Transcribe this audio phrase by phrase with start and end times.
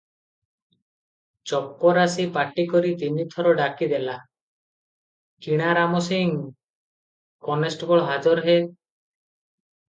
[1.49, 4.15] ଚପରାସୀ ପାଟିକରି ତିନିଥର ଡାକି ଦେଲା,
[5.49, 6.33] "କିଣାରାମ ସିଂ
[7.51, 8.57] କନେଷ୍ଟବଳ ହାଜର ହେ।"